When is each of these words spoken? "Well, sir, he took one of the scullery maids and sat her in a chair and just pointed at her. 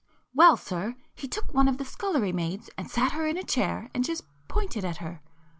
"Well, 0.33 0.57
sir, 0.57 0.95
he 1.13 1.27
took 1.27 1.53
one 1.53 1.67
of 1.67 1.77
the 1.77 1.85
scullery 1.85 2.31
maids 2.33 2.71
and 2.75 2.89
sat 2.89 3.11
her 3.11 3.27
in 3.27 3.37
a 3.37 3.43
chair 3.43 3.91
and 3.93 4.03
just 4.03 4.23
pointed 4.47 4.83
at 4.83 4.97
her. 4.97 5.21